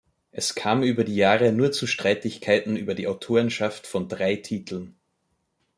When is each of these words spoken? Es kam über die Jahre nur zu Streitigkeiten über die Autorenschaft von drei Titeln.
Es 0.31 0.55
kam 0.55 0.81
über 0.81 1.03
die 1.03 1.15
Jahre 1.15 1.51
nur 1.51 1.71
zu 1.71 1.85
Streitigkeiten 1.85 2.75
über 2.75 2.95
die 2.95 3.05
Autorenschaft 3.05 3.85
von 3.85 4.07
drei 4.07 4.35
Titeln. 4.35 4.95